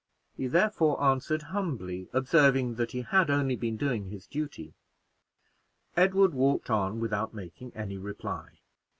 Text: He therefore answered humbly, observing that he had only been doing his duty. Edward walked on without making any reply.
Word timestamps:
He 0.33 0.47
therefore 0.47 0.99
answered 1.03 1.43
humbly, 1.53 2.09
observing 2.11 2.73
that 2.73 2.89
he 2.89 3.03
had 3.03 3.29
only 3.29 3.55
been 3.55 3.77
doing 3.77 4.05
his 4.09 4.25
duty. 4.25 4.73
Edward 5.95 6.33
walked 6.33 6.71
on 6.71 6.99
without 6.99 7.35
making 7.35 7.71
any 7.75 7.99
reply. 7.99 8.61